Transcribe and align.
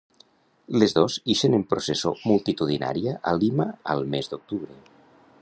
Les 0.83 0.95
dos 0.97 1.17
ixen 1.33 1.57
en 1.57 1.65
processó 1.73 2.13
multitudinària 2.31 3.15
a 3.33 3.35
Lima 3.45 3.69
al 3.95 4.05
mes 4.17 4.33
d'octubre. 4.35 4.83